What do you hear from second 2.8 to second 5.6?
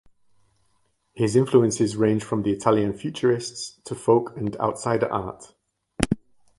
futurists to folk and outsider art.